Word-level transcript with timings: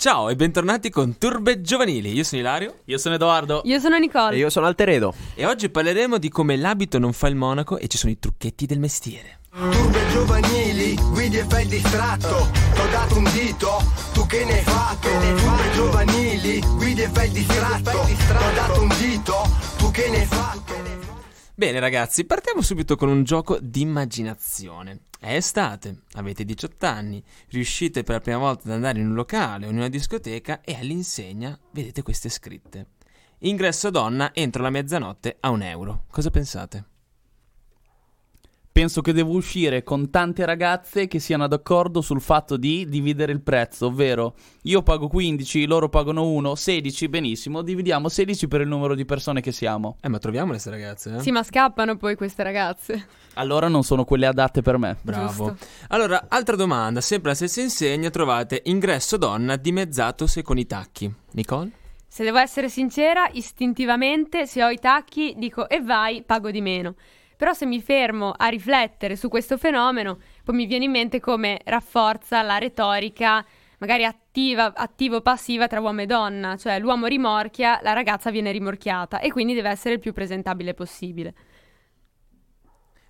Ciao 0.00 0.30
e 0.30 0.34
bentornati 0.34 0.88
con 0.88 1.18
Turbe 1.18 1.60
Giovanili. 1.60 2.14
Io 2.14 2.24
sono 2.24 2.40
Ilario. 2.40 2.76
Io 2.86 2.96
sono 2.96 3.16
Edoardo. 3.16 3.60
Io 3.64 3.78
sono 3.80 3.98
Nicole. 3.98 4.34
E 4.34 4.38
io 4.38 4.48
sono 4.48 4.64
Alteredo. 4.64 5.12
E 5.34 5.44
oggi 5.44 5.68
parleremo 5.68 6.16
di 6.16 6.30
come 6.30 6.56
l'abito 6.56 6.98
non 6.98 7.12
fa 7.12 7.28
il 7.28 7.34
monaco 7.34 7.76
e 7.76 7.86
ci 7.86 7.98
sono 7.98 8.10
i 8.10 8.18
trucchetti 8.18 8.64
del 8.64 8.78
mestiere. 8.78 9.40
Turbe 9.50 10.08
giovanili, 10.10 10.94
guidi 10.94 11.36
e 11.36 11.44
fai 11.46 11.64
il 11.64 11.68
distratto 11.68 12.48
T'ho 12.72 12.86
dato 12.90 13.18
un 13.18 13.30
dito, 13.30 13.82
tu 14.14 14.26
che 14.26 14.44
ne 14.46 14.52
hai 14.52 14.64
fatto? 14.64 15.08
Turbe 15.10 15.70
giovanili, 15.74 16.60
guidi 16.76 17.02
e 17.02 17.08
fai 17.12 17.26
il 17.26 17.32
distratto 17.32 17.90
T'ho 17.90 18.54
dato 18.54 18.80
un 18.80 18.94
dito, 18.96 19.34
tu 19.76 19.90
che 19.90 20.08
ne 20.08 20.20
hai 20.20 20.26
fatto? 20.26 20.99
Bene 21.60 21.78
ragazzi, 21.78 22.24
partiamo 22.24 22.62
subito 22.62 22.96
con 22.96 23.10
un 23.10 23.22
gioco 23.22 23.58
di 23.60 23.82
immaginazione. 23.82 25.00
È 25.18 25.34
estate, 25.34 26.04
avete 26.14 26.46
18 26.46 26.86
anni, 26.86 27.22
riuscite 27.50 28.02
per 28.02 28.14
la 28.14 28.20
prima 28.22 28.38
volta 28.38 28.62
ad 28.64 28.72
andare 28.76 28.98
in 28.98 29.08
un 29.08 29.12
locale 29.12 29.66
o 29.66 29.68
in 29.68 29.76
una 29.76 29.90
discoteca 29.90 30.62
e 30.62 30.78
all'insegna 30.80 31.60
vedete 31.72 32.00
queste 32.00 32.30
scritte. 32.30 32.86
Ingresso 33.40 33.90
donna 33.90 34.32
entro 34.32 34.62
la 34.62 34.70
mezzanotte 34.70 35.36
a 35.40 35.50
un 35.50 35.60
euro. 35.60 36.04
Cosa 36.08 36.30
pensate? 36.30 36.89
Penso 38.80 39.02
che 39.02 39.12
devo 39.12 39.32
uscire 39.32 39.82
con 39.82 40.08
tante 40.08 40.46
ragazze 40.46 41.06
che 41.06 41.18
siano 41.18 41.46
d'accordo 41.46 42.00
sul 42.00 42.22
fatto 42.22 42.56
di 42.56 42.88
dividere 42.88 43.30
il 43.30 43.42
prezzo, 43.42 43.88
ovvero 43.88 44.34
io 44.62 44.80
pago 44.80 45.06
15, 45.06 45.66
loro 45.66 45.90
pagano 45.90 46.26
1, 46.26 46.54
16, 46.54 47.08
benissimo, 47.10 47.60
dividiamo 47.60 48.08
16 48.08 48.48
per 48.48 48.62
il 48.62 48.68
numero 48.68 48.94
di 48.94 49.04
persone 49.04 49.42
che 49.42 49.52
siamo. 49.52 49.98
Eh, 50.00 50.08
ma 50.08 50.16
troviamo 50.16 50.52
queste 50.52 50.70
ragazze, 50.70 51.14
eh? 51.14 51.20
Sì, 51.20 51.30
ma 51.30 51.42
scappano 51.42 51.98
poi 51.98 52.16
queste 52.16 52.42
ragazze. 52.42 53.06
Allora 53.34 53.68
non 53.68 53.82
sono 53.82 54.04
quelle 54.04 54.24
adatte 54.24 54.62
per 54.62 54.78
me. 54.78 54.96
Bravo. 55.02 55.54
Allora, 55.88 56.24
altra 56.28 56.56
domanda, 56.56 57.02
sempre 57.02 57.32
la 57.32 57.36
stessa 57.36 57.60
insegna, 57.60 58.08
trovate 58.08 58.62
ingresso 58.64 59.18
donna 59.18 59.56
dimezzato 59.56 60.26
se 60.26 60.40
con 60.40 60.56
i 60.56 60.64
tacchi. 60.64 61.12
Nicole? 61.32 61.70
Se 62.08 62.24
devo 62.24 62.38
essere 62.38 62.70
sincera, 62.70 63.28
istintivamente, 63.30 64.46
se 64.46 64.64
ho 64.64 64.70
i 64.70 64.78
tacchi, 64.78 65.34
dico 65.36 65.68
e 65.68 65.82
vai, 65.82 66.22
pago 66.22 66.50
di 66.50 66.62
meno. 66.62 66.94
Però 67.40 67.54
se 67.54 67.64
mi 67.64 67.80
fermo 67.80 68.34
a 68.36 68.48
riflettere 68.48 69.16
su 69.16 69.30
questo 69.30 69.56
fenomeno, 69.56 70.18
poi 70.44 70.54
mi 70.54 70.66
viene 70.66 70.84
in 70.84 70.90
mente 70.90 71.20
come 71.20 71.58
rafforza 71.64 72.42
la 72.42 72.58
retorica, 72.58 73.42
magari 73.78 74.04
attiva, 74.04 74.74
attivo-passiva 74.74 75.66
tra 75.66 75.80
uomo 75.80 76.02
e 76.02 76.06
donna, 76.06 76.58
cioè 76.58 76.78
l'uomo 76.78 77.06
rimorchia, 77.06 77.80
la 77.82 77.94
ragazza 77.94 78.30
viene 78.30 78.52
rimorchiata 78.52 79.20
e 79.20 79.32
quindi 79.32 79.54
deve 79.54 79.70
essere 79.70 79.94
il 79.94 80.00
più 80.00 80.12
presentabile 80.12 80.74
possibile. 80.74 81.34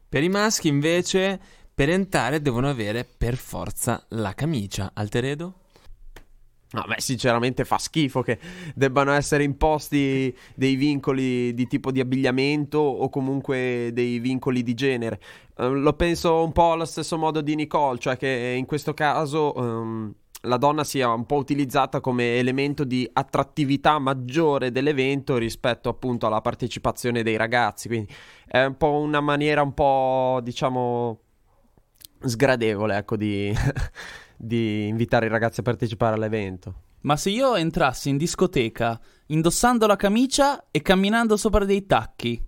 Per 0.08 0.22
i 0.22 0.28
maschi 0.28 0.68
invece, 0.68 1.40
per 1.74 1.90
entrare 1.90 2.40
devono 2.40 2.68
avere 2.68 3.04
per 3.04 3.34
forza 3.34 4.06
la 4.10 4.32
camicia. 4.34 4.92
Alteredo? 4.94 5.59
No, 6.72 6.84
beh, 6.86 7.00
sinceramente 7.00 7.64
fa 7.64 7.78
schifo 7.78 8.22
che 8.22 8.38
debbano 8.76 9.10
essere 9.10 9.42
imposti 9.42 10.34
dei 10.54 10.76
vincoli 10.76 11.52
di 11.52 11.66
tipo 11.66 11.90
di 11.90 11.98
abbigliamento 11.98 12.78
o 12.78 13.08
comunque 13.08 13.90
dei 13.92 14.20
vincoli 14.20 14.62
di 14.62 14.74
genere. 14.74 15.20
Uh, 15.56 15.72
lo 15.72 15.94
penso 15.94 16.44
un 16.44 16.52
po' 16.52 16.72
allo 16.72 16.84
stesso 16.84 17.18
modo 17.18 17.40
di 17.40 17.56
Nicole, 17.56 17.98
cioè 17.98 18.16
che 18.16 18.54
in 18.56 18.66
questo 18.66 18.94
caso 18.94 19.52
um, 19.56 20.14
la 20.42 20.56
donna 20.58 20.84
sia 20.84 21.12
un 21.12 21.26
po' 21.26 21.36
utilizzata 21.36 22.00
come 22.00 22.38
elemento 22.38 22.84
di 22.84 23.08
attrattività 23.12 23.98
maggiore 23.98 24.70
dell'evento 24.70 25.38
rispetto 25.38 25.88
appunto 25.88 26.26
alla 26.26 26.40
partecipazione 26.40 27.24
dei 27.24 27.36
ragazzi. 27.36 27.88
Quindi 27.88 28.14
è 28.46 28.64
un 28.64 28.76
po' 28.76 28.92
una 28.92 29.20
maniera 29.20 29.62
un 29.62 29.74
po', 29.74 30.38
diciamo, 30.42 31.18
sgradevole, 32.20 32.96
ecco, 32.96 33.16
di 33.16 33.52
di 34.42 34.88
invitare 34.88 35.26
i 35.26 35.28
ragazzi 35.28 35.60
a 35.60 35.62
partecipare 35.62 36.14
all'evento. 36.14 36.74
Ma 37.02 37.16
se 37.16 37.30
io 37.30 37.56
entrassi 37.56 38.08
in 38.08 38.16
discoteca 38.16 38.98
indossando 39.26 39.86
la 39.86 39.96
camicia 39.96 40.66
e 40.70 40.80
camminando 40.82 41.36
sopra 41.36 41.64
dei 41.64 41.84
tacchi, 41.86 42.42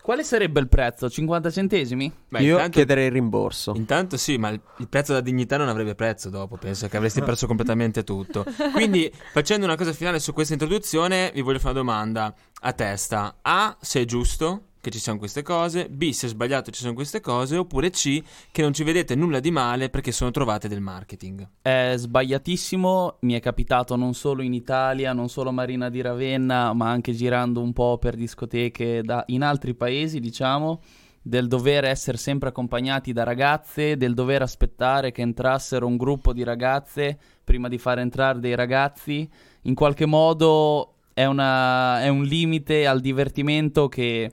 quale 0.00 0.22
sarebbe 0.22 0.60
il 0.60 0.68
prezzo? 0.68 1.08
50 1.08 1.50
centesimi? 1.50 2.12
Beh, 2.28 2.42
io 2.42 2.52
intanto, 2.52 2.72
chiederei 2.72 3.06
il 3.06 3.12
rimborso. 3.12 3.72
Intanto 3.74 4.16
sì, 4.16 4.36
ma 4.36 4.50
il, 4.50 4.60
il, 4.78 4.88
prezzo 4.88 5.12
della 5.12 5.24
dignità 5.24 5.56
non 5.56 5.68
avrebbe 5.68 5.94
prezzo 5.94 6.28
dopo, 6.28 6.56
penso 6.56 6.88
che 6.88 6.96
avresti 6.96 7.22
perso 7.22 7.46
completamente 7.46 8.04
tutto. 8.04 8.44
Quindi, 8.72 9.10
facendo 9.32 9.64
una 9.64 9.76
cosa 9.76 9.92
finale 9.92 10.18
su 10.18 10.32
questa 10.32 10.52
introduzione, 10.52 11.30
vi 11.32 11.40
voglio 11.40 11.58
fare 11.58 11.72
una 11.72 11.80
domanda 11.80 12.34
a 12.60 12.72
testa. 12.72 13.36
A, 13.40 13.76
se 13.80 14.02
è 14.02 14.04
giusto, 14.04 14.73
che 14.84 14.90
ci 14.90 14.98
siano 14.98 15.18
queste 15.18 15.40
cose, 15.40 15.88
B 15.88 16.10
se 16.10 16.28
sbagliato 16.28 16.70
ci 16.70 16.82
sono 16.82 16.92
queste 16.92 17.20
cose, 17.20 17.56
oppure 17.56 17.88
C 17.88 18.22
che 18.52 18.60
non 18.60 18.74
ci 18.74 18.84
vedete 18.84 19.14
nulla 19.14 19.40
di 19.40 19.50
male 19.50 19.88
perché 19.88 20.12
sono 20.12 20.30
trovate 20.30 20.68
del 20.68 20.82
marketing. 20.82 21.48
È 21.62 21.94
sbagliatissimo, 21.96 23.16
mi 23.20 23.32
è 23.32 23.40
capitato 23.40 23.96
non 23.96 24.12
solo 24.12 24.42
in 24.42 24.52
Italia, 24.52 25.14
non 25.14 25.30
solo 25.30 25.48
a 25.48 25.52
Marina 25.52 25.88
di 25.88 26.02
Ravenna, 26.02 26.74
ma 26.74 26.90
anche 26.90 27.12
girando 27.12 27.62
un 27.62 27.72
po' 27.72 27.96
per 27.96 28.14
discoteche 28.14 29.00
da, 29.02 29.24
in 29.28 29.42
altri 29.42 29.74
paesi, 29.74 30.20
diciamo, 30.20 30.82
del 31.22 31.48
dover 31.48 31.84
essere 31.84 32.18
sempre 32.18 32.50
accompagnati 32.50 33.14
da 33.14 33.22
ragazze, 33.22 33.96
del 33.96 34.12
dover 34.12 34.42
aspettare 34.42 35.12
che 35.12 35.22
entrassero 35.22 35.86
un 35.86 35.96
gruppo 35.96 36.34
di 36.34 36.44
ragazze 36.44 37.18
prima 37.42 37.68
di 37.68 37.78
far 37.78 38.00
entrare 38.00 38.38
dei 38.38 38.54
ragazzi. 38.54 39.26
In 39.62 39.74
qualche 39.74 40.04
modo 40.04 40.96
è, 41.14 41.24
una, 41.24 42.02
è 42.02 42.08
un 42.08 42.24
limite 42.24 42.86
al 42.86 43.00
divertimento 43.00 43.88
che 43.88 44.32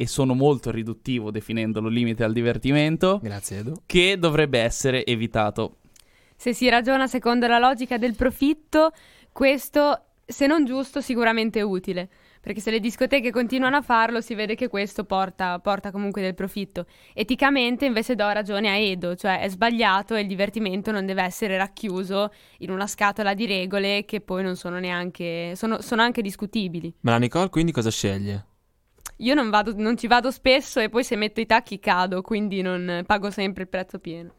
e 0.00 0.06
sono 0.06 0.32
molto 0.32 0.70
riduttivo 0.70 1.30
definendolo 1.30 1.88
limite 1.88 2.24
al 2.24 2.32
divertimento. 2.32 3.20
Grazie 3.22 3.58
Edo. 3.58 3.82
Che 3.84 4.16
dovrebbe 4.18 4.58
essere 4.58 5.04
evitato. 5.04 5.76
Se 6.34 6.54
si 6.54 6.70
ragiona 6.70 7.06
secondo 7.06 7.46
la 7.46 7.58
logica 7.58 7.98
del 7.98 8.16
profitto, 8.16 8.92
questo, 9.30 10.04
se 10.24 10.46
non 10.46 10.64
giusto, 10.64 11.02
sicuramente 11.02 11.60
utile. 11.60 12.08
Perché 12.40 12.60
se 12.60 12.70
le 12.70 12.80
discoteche 12.80 13.30
continuano 13.30 13.76
a 13.76 13.82
farlo, 13.82 14.22
si 14.22 14.34
vede 14.34 14.54
che 14.54 14.68
questo 14.68 15.04
porta, 15.04 15.58
porta, 15.58 15.90
comunque 15.90 16.22
del 16.22 16.34
profitto. 16.34 16.86
Eticamente, 17.12 17.84
invece, 17.84 18.14
do 18.14 18.26
ragione 18.30 18.70
a 18.70 18.76
Edo, 18.76 19.14
cioè 19.16 19.40
è 19.40 19.50
sbagliato 19.50 20.14
e 20.14 20.22
il 20.22 20.26
divertimento 20.26 20.90
non 20.90 21.04
deve 21.04 21.24
essere 21.24 21.58
racchiuso 21.58 22.32
in 22.60 22.70
una 22.70 22.86
scatola 22.86 23.34
di 23.34 23.44
regole 23.44 24.06
che 24.06 24.22
poi 24.22 24.42
non 24.42 24.56
sono 24.56 24.78
neanche. 24.78 25.52
sono, 25.56 25.82
sono 25.82 26.00
anche 26.00 26.22
discutibili. 26.22 26.90
Ma 27.00 27.10
la 27.10 27.18
Nicole 27.18 27.50
quindi 27.50 27.70
cosa 27.70 27.90
sceglie? 27.90 28.46
Io 29.20 29.34
non, 29.34 29.50
vado, 29.50 29.72
non 29.76 29.96
ci 29.96 30.06
vado 30.06 30.30
spesso 30.30 30.80
e 30.80 30.88
poi 30.88 31.04
se 31.04 31.16
metto 31.16 31.40
i 31.40 31.46
tacchi 31.46 31.78
cado, 31.78 32.22
quindi 32.22 32.62
non 32.62 33.02
pago 33.06 33.30
sempre 33.30 33.62
il 33.62 33.68
prezzo 33.68 33.98
pieno. 33.98 34.32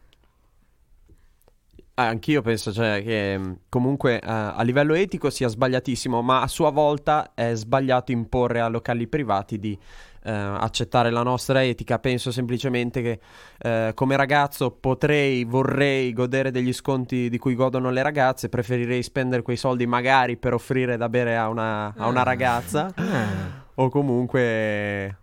Ah, 1.95 2.07
anch'io 2.07 2.41
penso 2.41 2.71
cioè, 2.71 3.03
che 3.03 3.37
mm, 3.37 3.51
comunque 3.69 4.15
uh, 4.15 4.27
a 4.27 4.61
livello 4.63 4.95
etico 4.95 5.29
sia 5.29 5.47
sbagliatissimo, 5.47 6.21
ma 6.21 6.41
a 6.41 6.47
sua 6.47 6.71
volta 6.71 7.33
è 7.35 7.53
sbagliato 7.53 8.11
imporre 8.11 8.59
a 8.59 8.69
locali 8.69 9.07
privati 9.07 9.59
di 9.59 9.77
uh, 9.77 10.29
accettare 10.29 11.11
la 11.11 11.21
nostra 11.21 11.63
etica. 11.63 11.99
Penso 11.99 12.31
semplicemente 12.31 13.01
che 13.01 13.19
uh, 13.63 13.93
come 13.93 14.15
ragazzo 14.15 14.71
potrei, 14.71 15.43
vorrei 15.43 16.11
godere 16.13 16.49
degli 16.49 16.73
sconti 16.73 17.29
di 17.29 17.37
cui 17.37 17.53
godono 17.53 17.91
le 17.91 18.01
ragazze, 18.01 18.49
preferirei 18.49 19.03
spendere 19.03 19.43
quei 19.43 19.57
soldi 19.57 19.85
magari 19.85 20.37
per 20.37 20.53
offrire 20.53 20.97
da 20.97 21.07
bere 21.07 21.37
a 21.37 21.49
una, 21.49 21.93
a 21.95 22.07
una 22.07 22.21
ah. 22.21 22.23
ragazza. 22.23 23.60
O 23.81 23.89
comunque 23.89 25.17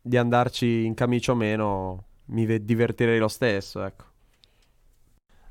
di 0.00 0.16
andarci 0.16 0.86
in 0.86 0.94
camicia 0.94 1.32
o 1.32 1.34
meno 1.34 2.04
mi 2.28 2.64
divertirei 2.64 3.18
lo 3.18 3.28
stesso, 3.28 3.84
ecco. 3.84 4.04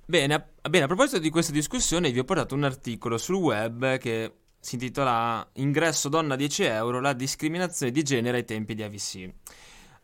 Bene 0.03 0.34
a, 0.34 0.44
bene, 0.68 0.85
a 0.85 0.88
proposito 0.88 1.19
di 1.19 1.29
questa 1.29 1.51
discussione 1.51 2.09
vi 2.09 2.18
ho 2.18 2.23
portato 2.23 2.56
un 2.56 2.63
articolo 2.63 3.19
sul 3.19 3.35
web 3.35 3.97
che 4.00 4.38
si 4.59 4.73
intitola 4.73 5.47
Ingresso 5.53 6.09
donna 6.09 6.35
10 6.35 6.63
euro, 6.63 7.00
la 7.00 7.13
discriminazione 7.13 7.91
di 7.91 8.01
genere 8.01 8.38
ai 8.38 8.45
tempi 8.45 8.74
di 8.74 8.81
AVC. 8.81 9.29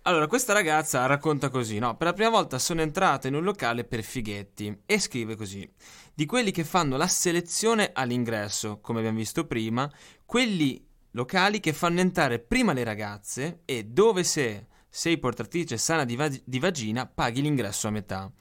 Allora, 0.03 0.28
questa 0.28 0.53
ragazza 0.53 1.03
racconta 1.08 1.50
così, 1.50 1.80
no? 1.80 1.97
Per 1.97 2.06
la 2.06 2.14
prima 2.14 2.30
volta 2.30 2.59
sono 2.59 2.81
entrata 2.81 3.28
in 3.28 3.34
un 3.34 3.44
locale 3.44 3.84
per 3.84 4.03
fighetti 4.03 4.81
e 4.85 5.00
scrive 5.00 5.35
così. 5.35 5.68
Di 6.14 6.28
quelli 6.28 6.52
che 6.52 6.64
fanno 6.64 6.97
la 6.97 7.08
selezione 7.08 7.90
all'ingresso, 7.94 8.79
come 8.79 9.00
abbiamo 9.00 9.17
visto 9.17 9.47
prima, 9.47 9.91
quelli 10.23 10.91
locali 11.14 11.60
che 11.60 11.74
fanno 11.74 12.00
entrare 12.00 12.40
prima 12.40 12.74
le 12.74 12.84
ragazze 12.84 13.62
e 13.66 13.86
dove 13.86 14.24
se 14.24 14.68
sei 14.90 15.18
portatrice 15.18 15.78
sana 15.78 16.06
di, 16.06 16.16
vag- 16.16 16.42
di 16.46 16.60
vagina 16.60 17.08
paghi 17.08 17.42
l'ingresso 17.42 17.88
a 17.88 17.92
metà. 17.92 18.32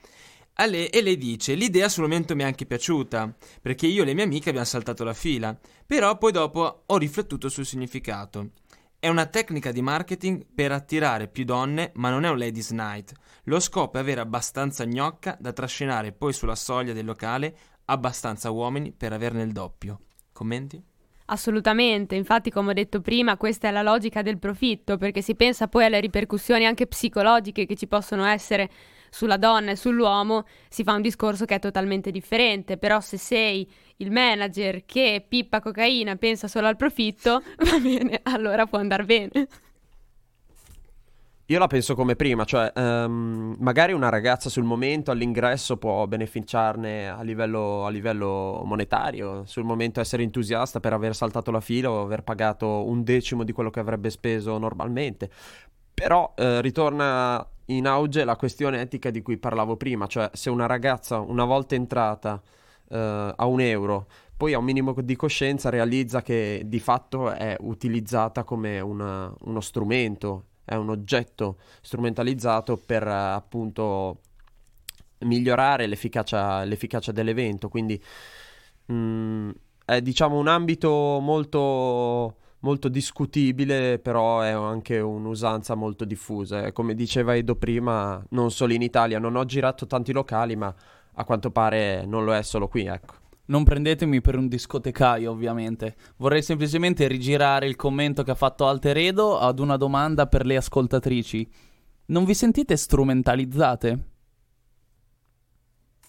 A 0.54 0.66
lei, 0.66 0.88
e 0.88 1.00
lei 1.00 1.16
dice: 1.16 1.54
L'idea 1.54 1.88
sul 1.88 2.02
momento 2.02 2.34
mi 2.34 2.42
è 2.42 2.46
anche 2.46 2.66
piaciuta, 2.66 3.34
perché 3.62 3.86
io 3.86 4.02
e 4.02 4.04
le 4.04 4.12
mie 4.12 4.24
amiche 4.24 4.50
abbiamo 4.50 4.66
saltato 4.66 5.02
la 5.02 5.14
fila, 5.14 5.58
però 5.86 6.18
poi 6.18 6.32
dopo 6.32 6.82
ho 6.86 6.96
riflettuto 6.98 7.48
sul 7.48 7.64
significato. 7.64 8.50
È 8.98 9.08
una 9.08 9.26
tecnica 9.26 9.72
di 9.72 9.82
marketing 9.82 10.46
per 10.54 10.70
attirare 10.70 11.26
più 11.26 11.44
donne, 11.44 11.90
ma 11.94 12.10
non 12.10 12.24
è 12.24 12.28
un 12.28 12.38
ladies 12.38 12.70
night. 12.70 13.12
Lo 13.44 13.58
scopo 13.58 13.96
è 13.96 14.00
avere 14.00 14.20
abbastanza 14.20 14.84
gnocca 14.84 15.36
da 15.40 15.52
trascinare 15.52 16.12
poi 16.12 16.32
sulla 16.32 16.54
soglia 16.54 16.92
del 16.92 17.06
locale 17.06 17.56
abbastanza 17.86 18.50
uomini 18.50 18.92
per 18.92 19.12
averne 19.12 19.42
il 19.42 19.52
doppio. 19.52 20.02
Commenti? 20.32 20.91
Assolutamente, 21.32 22.14
infatti 22.14 22.50
come 22.50 22.72
ho 22.72 22.74
detto 22.74 23.00
prima 23.00 23.38
questa 23.38 23.68
è 23.68 23.70
la 23.70 23.80
logica 23.80 24.20
del 24.20 24.38
profitto 24.38 24.98
perché 24.98 25.22
si 25.22 25.34
pensa 25.34 25.66
poi 25.66 25.86
alle 25.86 25.98
ripercussioni 25.98 26.66
anche 26.66 26.86
psicologiche 26.86 27.64
che 27.64 27.74
ci 27.74 27.86
possono 27.86 28.26
essere 28.26 28.68
sulla 29.08 29.38
donna 29.38 29.70
e 29.70 29.76
sull'uomo, 29.76 30.44
si 30.68 30.84
fa 30.84 30.92
un 30.92 31.00
discorso 31.00 31.46
che 31.46 31.54
è 31.54 31.58
totalmente 31.58 32.10
differente, 32.10 32.76
però 32.76 33.00
se 33.00 33.16
sei 33.16 33.66
il 33.96 34.10
manager 34.10 34.84
che 34.84 35.24
pippa 35.26 35.60
cocaina 35.60 36.16
pensa 36.16 36.48
solo 36.48 36.66
al 36.66 36.76
profitto, 36.76 37.42
va 37.64 37.78
bene, 37.78 38.20
allora 38.24 38.66
può 38.66 38.78
andare 38.78 39.04
bene. 39.04 39.48
Io 41.52 41.58
la 41.58 41.66
penso 41.66 41.94
come 41.94 42.16
prima, 42.16 42.44
cioè 42.44 42.72
ehm, 42.74 43.56
magari 43.58 43.92
una 43.92 44.08
ragazza 44.08 44.48
sul 44.48 44.64
momento 44.64 45.10
all'ingresso 45.10 45.76
può 45.76 46.06
beneficiarne 46.06 47.10
a 47.10 47.20
livello, 47.20 47.84
a 47.84 47.90
livello, 47.90 48.62
monetario, 48.64 49.44
sul 49.44 49.64
momento 49.64 50.00
essere 50.00 50.22
entusiasta 50.22 50.80
per 50.80 50.94
aver 50.94 51.14
saltato 51.14 51.50
la 51.50 51.60
fila 51.60 51.90
o 51.90 52.00
aver 52.00 52.22
pagato 52.22 52.88
un 52.88 53.04
decimo 53.04 53.44
di 53.44 53.52
quello 53.52 53.68
che 53.68 53.80
avrebbe 53.80 54.08
speso 54.08 54.56
normalmente. 54.56 55.28
Però 55.92 56.32
eh, 56.36 56.62
ritorna 56.62 57.46
in 57.66 57.86
auge 57.86 58.24
la 58.24 58.36
questione 58.36 58.80
etica 58.80 59.10
di 59.10 59.20
cui 59.20 59.36
parlavo 59.36 59.76
prima, 59.76 60.06
cioè 60.06 60.30
se 60.32 60.48
una 60.48 60.64
ragazza 60.64 61.18
una 61.18 61.44
volta 61.44 61.74
entrata 61.74 62.40
eh, 62.88 63.32
a 63.36 63.44
un 63.44 63.60
euro 63.60 64.06
poi 64.38 64.54
a 64.54 64.58
un 64.58 64.64
minimo 64.64 64.94
di 65.04 65.16
coscienza 65.16 65.68
realizza 65.68 66.22
che 66.22 66.62
di 66.64 66.80
fatto 66.80 67.30
è 67.30 67.56
utilizzata 67.60 68.42
come 68.42 68.80
una, 68.80 69.32
uno 69.42 69.60
strumento 69.60 70.46
è 70.64 70.74
un 70.74 70.90
oggetto 70.90 71.58
strumentalizzato 71.80 72.76
per 72.76 73.06
appunto 73.06 74.20
migliorare 75.20 75.86
l'efficacia, 75.86 76.64
l'efficacia 76.64 77.12
dell'evento. 77.12 77.68
Quindi 77.68 78.00
mh, 78.86 78.94
mm, 78.94 79.50
è 79.84 80.00
diciamo 80.00 80.38
un 80.38 80.48
ambito 80.48 81.18
molto, 81.20 82.36
molto 82.60 82.88
discutibile, 82.88 83.98
però 83.98 84.40
è 84.40 84.50
anche 84.50 84.98
un'usanza 84.98 85.74
molto 85.74 86.04
diffusa. 86.04 86.72
Come 86.72 86.94
diceva 86.94 87.34
Edo 87.36 87.56
prima, 87.56 88.22
non 88.30 88.50
solo 88.50 88.72
in 88.72 88.82
Italia, 88.82 89.18
non 89.18 89.36
ho 89.36 89.44
girato 89.44 89.86
tanti 89.86 90.12
locali, 90.12 90.56
ma 90.56 90.74
a 91.14 91.24
quanto 91.24 91.50
pare 91.50 92.04
non 92.06 92.24
lo 92.24 92.34
è 92.34 92.42
solo 92.42 92.68
qui, 92.68 92.86
ecco. 92.86 93.21
Non 93.44 93.64
prendetemi 93.64 94.20
per 94.20 94.36
un 94.36 94.48
discotecaio, 94.48 95.30
ovviamente. 95.30 95.96
Vorrei 96.16 96.42
semplicemente 96.42 97.08
rigirare 97.08 97.66
il 97.66 97.76
commento 97.76 98.22
che 98.22 98.30
ha 98.30 98.36
fatto 98.36 98.66
Alteredo 98.66 99.38
ad 99.38 99.58
una 99.58 99.76
domanda 99.76 100.26
per 100.26 100.46
le 100.46 100.56
ascoltatrici. 100.56 101.50
Non 102.06 102.24
vi 102.24 102.34
sentite 102.34 102.76
strumentalizzate? 102.76 104.06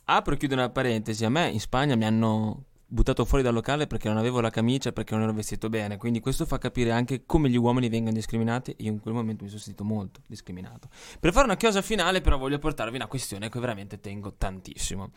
Apro 0.06 0.33
e 0.33 0.38
chiudo 0.38 0.53
una 0.53 0.69
parentesi. 0.69 1.25
A 1.25 1.30
me 1.30 1.50
in 1.50 1.59
Spagna 1.59 1.95
mi 1.95 2.06
hanno 2.06 2.65
buttato 2.85 3.25
fuori 3.25 3.44
dal 3.44 3.53
locale 3.53 3.88
perché 3.88 4.07
non 4.07 4.18
avevo 4.18 4.39
la 4.39 4.51
camicia 4.51 4.91
perché 4.91 5.15
non 5.15 5.24
ero 5.24 5.33
vestito 5.33 5.69
bene. 5.69 5.97
Quindi 5.97 6.19
questo 6.19 6.45
fa 6.45 6.59
capire 6.59 6.91
anche 6.91 7.25
come 7.25 7.50
gli 7.50 7.57
uomini 7.57 7.89
vengono 7.89 8.15
discriminati. 8.15 8.75
Io 8.79 8.91
in 8.91 9.00
quel 9.00 9.13
momento 9.13 9.44
mi 9.44 9.50
sono 9.50 9.62
sentito 9.62 9.83
molto 9.83 10.21
discriminato. 10.27 10.89
Per 11.19 11.31
fare 11.31 11.45
una 11.45 11.57
chiosa 11.57 11.81
finale, 11.81 12.21
però, 12.21 12.38
voglio 12.38 12.59
portarvi 12.59 12.95
una 12.95 13.07
questione 13.07 13.47
a 13.47 13.50
cui 13.50 13.59
veramente 13.59 14.00
tengo 14.00 14.33
tantissimo. 14.33 15.12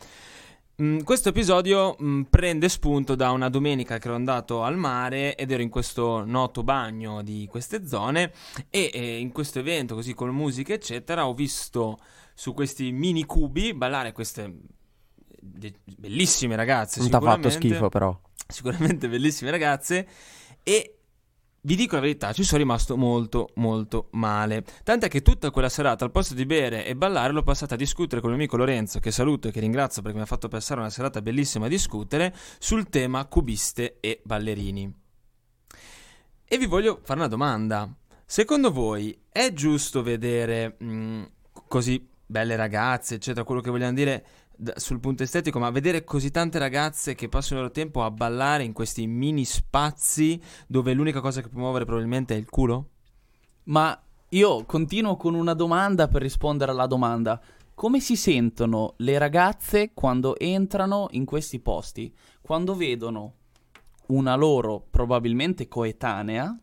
Mm, 0.79 0.99
questo 0.99 1.29
episodio 1.29 1.95
mm, 1.99 2.23
prende 2.29 2.69
spunto 2.69 3.15
da 3.15 3.31
una 3.31 3.49
domenica 3.49 3.97
che 3.97 4.05
ero 4.05 4.15
andato 4.15 4.61
al 4.61 4.77
mare 4.77 5.35
ed 5.35 5.49
ero 5.49 5.63
in 5.63 5.69
questo 5.69 6.23
noto 6.23 6.61
bagno 6.61 7.23
di 7.23 7.47
queste 7.49 7.87
zone 7.87 8.31
e 8.69 8.91
eh, 8.93 9.17
in 9.17 9.31
questo 9.31 9.57
evento 9.57 9.95
così 9.95 10.13
con 10.13 10.29
musica 10.29 10.73
eccetera 10.73 11.27
ho 11.27 11.33
visto 11.33 11.97
su 12.35 12.53
questi 12.53 12.91
mini 12.91 13.25
cubi 13.25 13.73
ballare 13.73 14.11
queste 14.11 14.53
de- 15.39 15.79
bellissime 15.83 16.55
ragazze 16.55 16.99
non 16.99 17.09
ti 17.09 17.15
ha 17.15 17.21
fatto 17.21 17.49
schifo 17.49 17.89
però. 17.89 18.15
Sicuramente 18.47 19.09
bellissime 19.09 19.49
ragazze 19.49 20.07
e 20.61 20.96
vi 21.67 21.75
dico 21.75 21.95
la 21.95 22.01
verità, 22.01 22.31
ci 22.31 22.45
sono 22.45 22.61
rimasto 22.61 22.95
molto 22.95 23.49
molto 23.55 24.07
male. 24.11 24.63
Tant'è 24.85 25.09
che 25.09 25.21
tutta 25.21 25.51
quella 25.51 25.67
serata, 25.67 26.05
al 26.05 26.11
posto 26.11 26.33
di 26.33 26.45
bere 26.45 26.85
e 26.85 26.95
ballare, 26.95 27.33
l'ho 27.33 27.43
passata 27.43 27.73
a 27.73 27.77
discutere 27.77 28.21
con 28.21 28.29
il 28.29 28.37
mio 28.37 28.45
amico 28.45 28.55
Lorenzo, 28.55 29.01
che 29.01 29.11
saluto 29.11 29.49
e 29.49 29.51
che 29.51 29.59
ringrazio 29.59 30.01
perché 30.01 30.15
mi 30.15 30.23
ha 30.23 30.27
fatto 30.27 30.47
passare 30.47 30.79
una 30.79 30.89
serata 30.89 31.21
bellissima 31.21 31.65
a 31.65 31.69
discutere, 31.69 32.33
sul 32.57 32.87
tema 32.87 33.25
cubiste 33.25 33.97
e 33.99 34.21
ballerini. 34.23 34.95
E 36.45 36.57
vi 36.57 36.65
voglio 36.67 37.01
fare 37.03 37.19
una 37.19 37.27
domanda. 37.27 37.93
Secondo 38.25 38.71
voi 38.71 39.23
è 39.29 39.51
giusto 39.51 40.01
vedere 40.01 40.77
mh, 40.79 40.85
mm, 40.85 41.23
così 41.67 42.07
belle 42.25 42.55
ragazze, 42.55 43.15
eccetera, 43.15 43.43
quello 43.43 43.59
che 43.59 43.71
vogliamo 43.71 43.93
dire 43.93 44.25
sul 44.75 44.99
punto 44.99 45.23
estetico, 45.23 45.59
ma 45.59 45.69
vedere 45.69 46.03
così 46.03 46.31
tante 46.31 46.59
ragazze 46.59 47.15
che 47.15 47.29
passano 47.29 47.59
il 47.59 47.67
loro 47.67 47.73
tempo 47.73 48.03
a 48.03 48.11
ballare 48.11 48.63
in 48.63 48.73
questi 48.73 49.07
mini 49.07 49.45
spazi 49.45 50.41
dove 50.67 50.93
l'unica 50.93 51.21
cosa 51.21 51.41
che 51.41 51.49
può 51.49 51.61
muovere 51.61 51.85
probabilmente 51.85 52.35
è 52.35 52.37
il 52.37 52.49
culo? 52.49 52.89
Ma 53.63 53.99
io 54.29 54.65
continuo 54.65 55.15
con 55.15 55.35
una 55.35 55.53
domanda 55.53 56.07
per 56.07 56.21
rispondere 56.21 56.71
alla 56.71 56.87
domanda. 56.87 57.41
Come 57.73 57.99
si 57.99 58.15
sentono 58.15 58.95
le 58.97 59.17
ragazze 59.17 59.91
quando 59.93 60.37
entrano 60.37 61.07
in 61.11 61.25
questi 61.25 61.59
posti? 61.59 62.13
Quando 62.41 62.75
vedono 62.75 63.33
una 64.07 64.35
loro 64.35 64.85
probabilmente 64.89 65.67
coetanea 65.67 66.57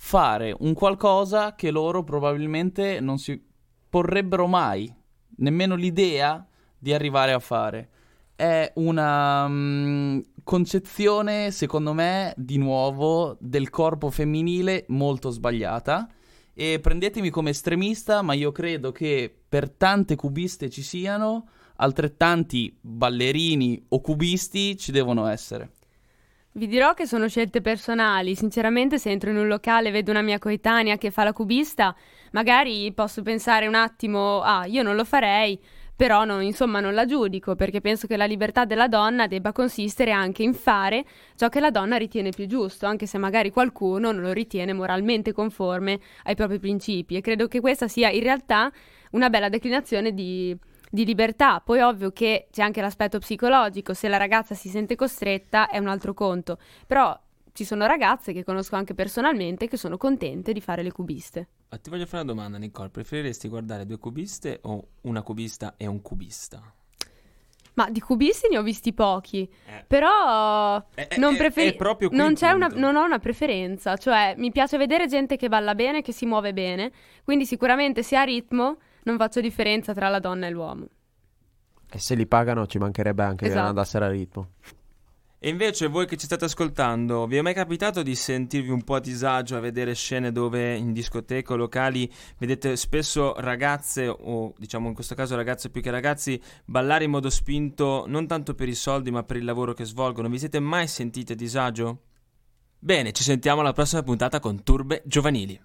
fare 0.00 0.54
un 0.60 0.74
qualcosa 0.74 1.54
che 1.54 1.70
loro 1.70 2.04
probabilmente 2.04 3.00
non 3.00 3.18
si 3.18 3.42
porrebbero 3.88 4.46
mai, 4.46 4.92
nemmeno 5.36 5.74
l'idea 5.74 6.47
di 6.78 6.92
arrivare 6.92 7.32
a 7.32 7.38
fare. 7.38 7.88
È 8.34 8.70
una 8.76 9.44
um, 9.44 10.22
concezione, 10.44 11.50
secondo 11.50 11.92
me, 11.92 12.32
di 12.36 12.56
nuovo, 12.56 13.36
del 13.40 13.68
corpo 13.68 14.10
femminile 14.10 14.84
molto 14.88 15.30
sbagliata. 15.30 16.08
E 16.54 16.80
prendetemi 16.80 17.30
come 17.30 17.50
estremista, 17.50 18.22
ma 18.22 18.32
io 18.32 18.52
credo 18.52 18.92
che 18.92 19.32
per 19.48 19.70
tante 19.70 20.16
cubiste 20.16 20.70
ci 20.70 20.82
siano, 20.82 21.48
altrettanti 21.76 22.76
ballerini 22.80 23.86
o 23.88 24.00
cubisti 24.00 24.76
ci 24.76 24.90
devono 24.90 25.26
essere. 25.26 25.72
Vi 26.52 26.66
dirò 26.66 26.94
che 26.94 27.06
sono 27.06 27.28
scelte 27.28 27.60
personali. 27.60 28.34
Sinceramente, 28.34 28.98
se 28.98 29.10
entro 29.10 29.30
in 29.30 29.36
un 29.36 29.46
locale 29.46 29.88
e 29.88 29.92
vedo 29.92 30.10
una 30.10 30.22
mia 30.22 30.40
coetanea 30.40 30.96
che 30.96 31.12
fa 31.12 31.22
la 31.22 31.32
cubista, 31.32 31.94
magari 32.32 32.92
posso 32.92 33.22
pensare 33.22 33.68
un 33.68 33.76
attimo, 33.76 34.40
ah, 34.40 34.66
io 34.66 34.82
non 34.82 34.96
lo 34.96 35.04
farei, 35.04 35.60
però 35.98 36.24
no, 36.24 36.40
insomma 36.40 36.78
non 36.78 36.94
la 36.94 37.06
giudico 37.06 37.56
perché 37.56 37.80
penso 37.80 38.06
che 38.06 38.16
la 38.16 38.24
libertà 38.24 38.64
della 38.64 38.86
donna 38.86 39.26
debba 39.26 39.50
consistere 39.50 40.12
anche 40.12 40.44
in 40.44 40.54
fare 40.54 41.04
ciò 41.34 41.48
che 41.48 41.58
la 41.58 41.72
donna 41.72 41.96
ritiene 41.96 42.30
più 42.30 42.46
giusto, 42.46 42.86
anche 42.86 43.06
se 43.06 43.18
magari 43.18 43.50
qualcuno 43.50 44.12
non 44.12 44.22
lo 44.22 44.30
ritiene 44.30 44.72
moralmente 44.72 45.32
conforme 45.32 45.98
ai 46.22 46.36
propri 46.36 46.60
principi 46.60 47.16
e 47.16 47.20
credo 47.20 47.48
che 47.48 47.58
questa 47.58 47.88
sia 47.88 48.10
in 48.10 48.22
realtà 48.22 48.70
una 49.10 49.28
bella 49.28 49.48
declinazione 49.48 50.14
di, 50.14 50.56
di 50.88 51.04
libertà. 51.04 51.58
Poi 51.58 51.80
ovvio 51.80 52.12
che 52.12 52.46
c'è 52.52 52.62
anche 52.62 52.80
l'aspetto 52.80 53.18
psicologico, 53.18 53.92
se 53.92 54.06
la 54.06 54.18
ragazza 54.18 54.54
si 54.54 54.68
sente 54.68 54.94
costretta 54.94 55.68
è 55.68 55.78
un 55.78 55.88
altro 55.88 56.14
conto, 56.14 56.58
però 56.86 57.18
ci 57.52 57.64
sono 57.64 57.86
ragazze 57.86 58.32
che 58.32 58.44
conosco 58.44 58.76
anche 58.76 58.94
personalmente 58.94 59.66
che 59.66 59.76
sono 59.76 59.96
contente 59.96 60.52
di 60.52 60.60
fare 60.60 60.84
le 60.84 60.92
cubiste. 60.92 61.48
Ti 61.76 61.90
voglio 61.90 62.06
fare 62.06 62.22
una 62.22 62.32
domanda, 62.32 62.58
Nicole. 62.58 62.88
Preferiresti 62.88 63.48
guardare 63.48 63.84
due 63.84 63.98
cubiste 63.98 64.60
o 64.62 64.86
una 65.02 65.22
cubista 65.22 65.74
e 65.76 65.86
un 65.86 66.00
cubista? 66.00 66.62
Ma 67.74 67.88
di 67.90 68.00
cubisti 68.00 68.48
ne 68.50 68.58
ho 68.58 68.62
visti 68.62 68.92
pochi, 68.92 69.48
eh. 69.66 69.84
però 69.86 70.84
è, 70.94 71.14
non, 71.16 71.36
prefer- 71.36 71.78
non, 72.10 72.34
una, 72.40 72.66
non, 72.66 72.96
ho 72.96 73.04
una 73.04 73.20
preferenza, 73.20 73.96
cioè 73.96 74.34
mi 74.36 74.50
piace 74.50 74.76
vedere 74.76 75.06
gente 75.06 75.36
che 75.36 75.48
balla 75.48 75.76
bene, 75.76 76.02
che 76.02 76.10
si 76.10 76.26
muove 76.26 76.52
bene, 76.52 76.90
quindi 77.22 77.46
sicuramente 77.46 78.02
se 78.02 78.16
ha 78.16 78.24
ritmo 78.24 78.78
non 79.04 79.16
faccio 79.16 79.40
differenza 79.40 79.94
tra 79.94 80.08
la 80.08 80.18
donna 80.18 80.48
e 80.48 80.50
l'uomo. 80.50 80.86
E 81.88 81.98
se 82.00 82.16
li 82.16 82.26
pagano 82.26 82.66
ci 82.66 82.78
mancherebbe 82.78 83.22
anche 83.22 83.46
esatto. 83.46 83.62
che 83.62 83.68
andassero 83.68 84.04
a 84.06 84.08
ritmo. 84.08 84.48
E 85.40 85.48
invece 85.50 85.86
voi 85.86 86.04
che 86.06 86.16
ci 86.16 86.26
state 86.26 86.46
ascoltando, 86.46 87.28
vi 87.28 87.36
è 87.36 87.42
mai 87.42 87.54
capitato 87.54 88.02
di 88.02 88.16
sentirvi 88.16 88.70
un 88.70 88.82
po' 88.82 88.96
a 88.96 89.00
disagio 89.00 89.56
a 89.56 89.60
vedere 89.60 89.94
scene 89.94 90.32
dove 90.32 90.74
in 90.74 90.92
discoteche 90.92 91.52
o 91.52 91.56
locali 91.56 92.12
vedete 92.38 92.74
spesso 92.74 93.34
ragazze 93.38 94.08
o 94.08 94.52
diciamo 94.58 94.88
in 94.88 94.94
questo 94.94 95.14
caso 95.14 95.36
ragazze 95.36 95.70
più 95.70 95.80
che 95.80 95.92
ragazzi 95.92 96.42
ballare 96.64 97.04
in 97.04 97.10
modo 97.10 97.30
spinto 97.30 98.02
non 98.08 98.26
tanto 98.26 98.56
per 98.56 98.68
i 98.68 98.74
soldi 98.74 99.12
ma 99.12 99.22
per 99.22 99.36
il 99.36 99.44
lavoro 99.44 99.74
che 99.74 99.84
svolgono? 99.84 100.28
Vi 100.28 100.40
siete 100.40 100.58
mai 100.58 100.88
sentiti 100.88 101.30
a 101.30 101.36
disagio? 101.36 102.02
Bene, 102.76 103.12
ci 103.12 103.22
sentiamo 103.22 103.60
alla 103.60 103.72
prossima 103.72 104.02
puntata 104.02 104.40
con 104.40 104.64
Turbe 104.64 105.02
Giovanili. 105.06 105.60